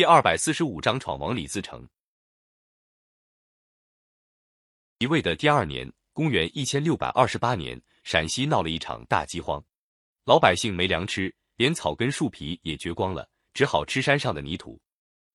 [0.00, 1.86] 第二百四十五章闯王李自成。
[4.98, 9.62] 即位的第二年，公元一千六百二十八年，陕西闹了一场大饥荒，
[10.24, 14.80] 老百姓没粮吃，连草根树皮也绝光了，只好吃山上的泥土。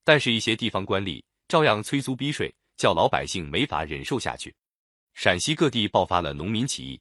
[0.03, 4.51] 但是，一些地方官吏照样催租逼税，叫老百姓没法忍受下去。
[5.13, 6.99] 陕西各地爆发了农民起义。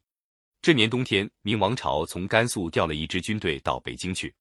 [0.61, 4.35] 这年冬天，明王朝从甘肃调了一支军队到北京去，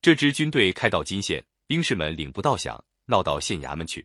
[0.00, 1.44] 这支军队开到金县。
[1.70, 4.04] 兵士们领不到饷，闹到县衙门去。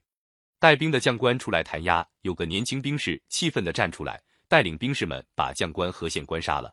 [0.60, 6.72] 带兵的将官出来弹压，有个年轻兵士气愤地站出来，带领兵士们把将官和县官杀了。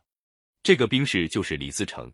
[0.61, 2.13] 这个兵士就是李自成。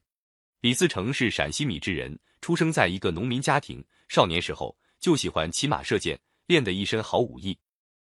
[0.61, 3.83] 李自成是陕西米脂人，出生在一个农民家庭。
[4.07, 7.59] 少年时候就喜欢骑马射箭，练得一身好武艺。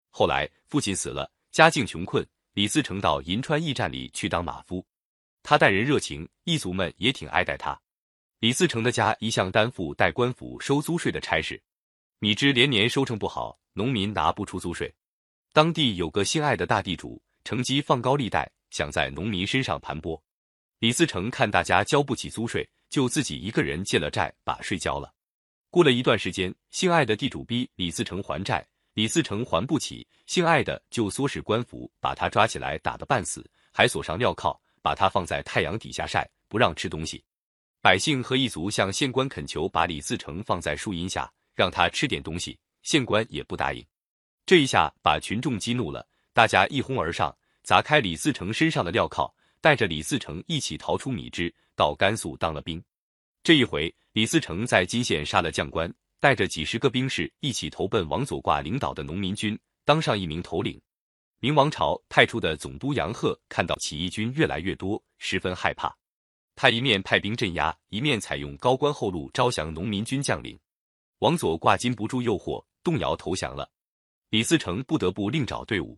[0.09, 4.85] 后来父亲死了，家境穷困，李自成到银川驿站里去当马夫。
[5.41, 7.81] 他待人热情，驿卒们也挺爱戴他。
[8.39, 11.61] 李自成的家一向担负代官府收租税的差事，
[12.19, 14.93] 米脂连年收成不好，农民拿不出租税。
[15.53, 20.21] 当地有个姓艾的大地主，乘机放高利贷，想在农民身上盘剥。
[20.79, 25.13] 李自成看大家交不起租税，就自己一个人借了债，把税交了。
[25.71, 37.23] 过了一段时间，姓艾的地主逼李自成还债，李自成还不起，姓艾的就唆使官府把他抓起来打得半死，还锁上镣铐，把他放在太阳底下晒，不让吃东西。
[37.85, 42.57] 百姓和一族向县官恳求，把李自成放在树荫下，让他吃点东西。
[42.81, 43.85] 县官也不答应。
[44.43, 52.83] 这一下把群众激怒了，大家一哄而上，砸开李自成身上的镣铐，带着李自成一起逃出米脂，到甘肃当了兵。
[53.43, 60.81] 这一回，李自成在金县杀了将官，带着几十个兵士一起投奔王左挂领导的农民军，当上一名头领。
[61.39, 65.95] 明王朝派出的总督杨鹤看到起义军越来越多，十分害怕。
[66.55, 70.57] 他一面派兵镇压，一面采用高官厚禄招降农民军将领。
[71.19, 73.69] 王佐挂禁不住诱惑，动摇投降了。
[74.29, 75.97] 李自成不得不另找队伍。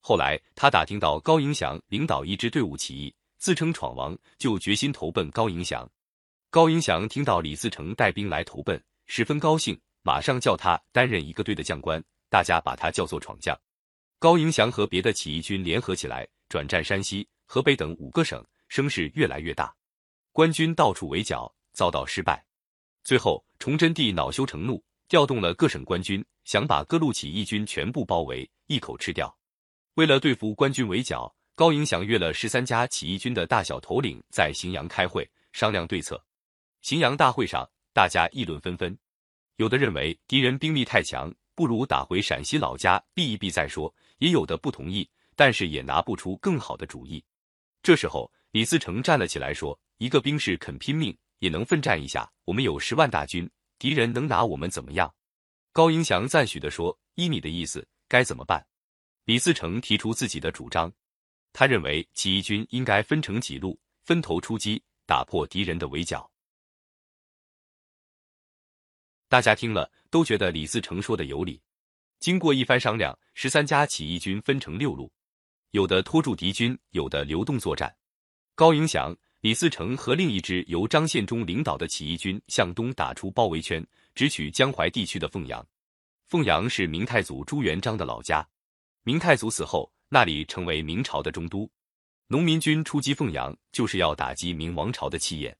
[0.00, 5.88] 后来他打听到高迎祥领导一支队伍起义，自称闯王，就决心投奔高迎祥。
[6.50, 13.58] 高迎祥听到李自成带兵来投奔，十分高兴，马上叫他担任一个队的将官，大家把他叫做闯将。
[14.18, 19.74] 高迎祥和别的起义军联合起来，转战山西、河北等五个省，声势越来越大。
[20.38, 22.46] 官军到处围剿，遭到失败。
[23.02, 29.36] 最后，崇祯帝恼羞成怒，调动了各省官军，想把各路起义军全部包围，一口吃掉。
[29.94, 36.24] 为了对付官军围剿，高迎祥约了十三家起义军的大小头领在荥阳开会商量对策。
[36.84, 38.96] 荥阳大会上，大家议论纷纷，
[39.56, 47.24] 有的认为敌人兵力太强，不如打回陕西老家避一避再说；也有的不同意，但是也拿不出更好的主意。
[47.82, 49.76] 这时候，李自成站了起来说。
[49.98, 52.30] 一个兵士肯拼命，也能奋战一下。
[52.44, 55.12] 我们有十万大军，敌人能拿我们怎么样？
[55.72, 58.64] 高迎祥赞许的说：“依你的意思，该怎么办？”
[59.26, 60.92] 李自成提出自己的主张，
[61.52, 66.30] 他认为起义军应该分成几路，分头出击，打破敌人的围剿。
[69.28, 71.60] 大家听了都觉得李自成说的有理。
[72.20, 75.12] 经过一番商量，十三家起义军分成六路，
[75.72, 77.92] 有的拖住敌军，有的流动作战。
[78.54, 79.16] 高迎祥。
[79.40, 85.64] 李自成和另一支由张献忠领导的起义军向东打出包围圈，直取江淮地区的凤阳。
[86.26, 88.44] 凤阳是明太祖朱元璋的老家，
[89.04, 91.70] 明太祖死后，那里成为明朝的中都。
[92.26, 95.56] 农民军出击凤阳，就是要打击明王朝的气焰。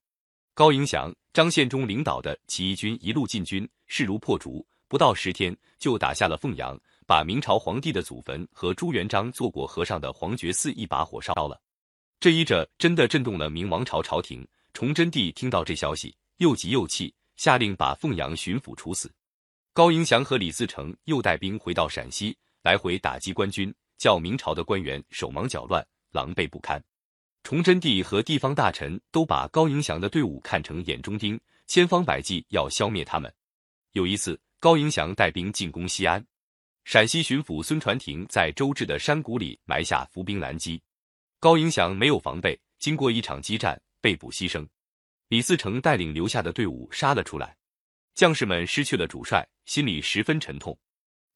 [0.54, 11.62] 高迎祥、张献忠领导的起义军一路进军，势如破竹，不到十天就打下了凤阳，把明朝皇帝的祖坟和朱元璋做过和尚的皇觉寺一把火烧了。
[12.20, 14.46] 这一着真的震动了明王朝朝廷。
[14.74, 19.12] 崇祯帝听到这消息，又急又气，下令把凤阳巡抚处死。
[19.72, 26.82] 高迎祥和李自成又带兵回到陕西，来回打击官军，叫明朝的官员手忙脚乱，狼狈不堪。
[27.44, 33.32] 崇祯帝和地方大臣都把高迎祥的队伍看成眼中钉，千方百计要消灭他们。
[33.92, 36.24] 有一次，高迎祥带兵进攻西安，
[36.84, 40.80] 陕西巡抚孙传庭在周至的山谷里埋下伏兵拦击。
[41.40, 44.66] 高迎祥没有防备，经过一场激战，被捕牺牲。
[45.28, 47.56] 李自成带领留下的队伍杀了出来，
[48.16, 50.76] 将士们失去了主帅，心里十分沉痛。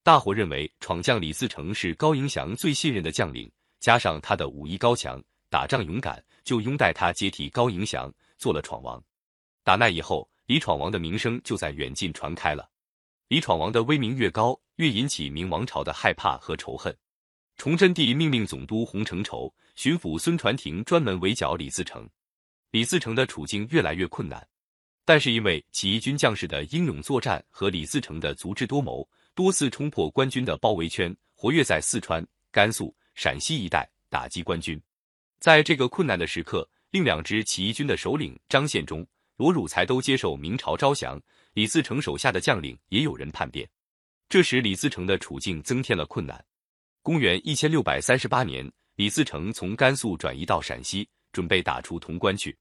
[0.03, 9.01] 大伙认为闯将李自成是高迎祥最信任的将领，加上他的武艺高强，打仗勇敢，就拥戴他接替高迎祥做了闯王。
[9.63, 12.69] 打那以后，李闯王的名声就在远近传开了。
[13.29, 16.93] 李闯王的威名越高，越引起明王朝的害怕和仇恨。
[17.57, 19.53] 崇祯帝命令总督洪承畴。
[19.75, 22.07] 巡抚孙传庭专门围剿李自成，
[22.73, 24.47] 李自成的处境越来越困难。
[25.03, 34.79] 但是因为起义军将士的英勇作战和李自成的足智多谋，多次冲破官军的包围圈，活跃在四川、甘肃、陕西一带，打击官军。
[35.41, 39.05] 在这个困难的时刻，另两支起义军的首领张献忠、
[39.37, 41.19] 罗汝才都接受明朝招降，
[41.55, 43.67] 李自成手下的将领也有人叛变。
[44.29, 46.45] 这时，李自成的处境增添了困难。
[47.05, 52.57] 公元一千六百三十八年，李自成从甘肃转移到陕西，准备打出潼关去。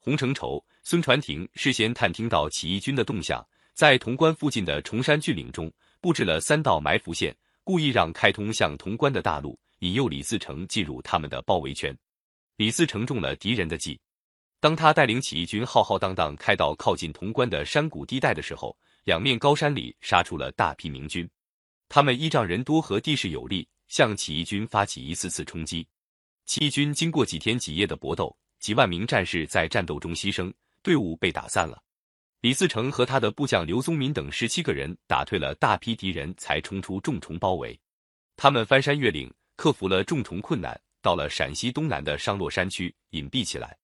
[0.00, 11.96] 洪承畴、孙传庭事先探听到起义军的动向，在潼关附近的崇山峻岭中布置了三道埋伏线，故意让开通向潼关的大路，引诱李自成进入他们的包围圈。
[12.56, 14.00] 李自成中了敌人的计，
[14.58, 21.28] 当他带领起义军浩浩荡荡开到靠近潼关的山谷地带的时候，两面高山里杀出了大批明军，
[21.88, 25.86] 他们依仗人多和地势有利，向起义军发起一次次冲击。
[26.44, 28.36] 起义军经过几天几夜的搏斗。
[28.58, 30.52] 几万名战士在战斗中牺牲，
[30.82, 31.80] 队伍被打散了。
[32.40, 37.78] 李自成和他的部将刘宗敏等十七个人打退了大批敌人，才冲出重重包围。
[38.34, 43.76] 他们翻山越岭，克服了重重困难，到了陕西东南的商洛山区隐蔽起来。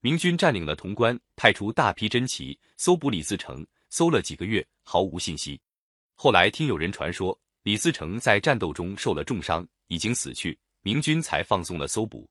[0.00, 5.60] 明军占领了潼关，派出大批侦旗搜捕李自成，搜了几个月，毫无信息。
[6.14, 12.28] 后来听有人传说，李自成在战斗中受了重伤，已经死去，明军才放松了搜捕。